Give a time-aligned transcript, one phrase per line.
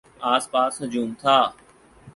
[0.31, 1.37] آس پاس ہجوم تھا۔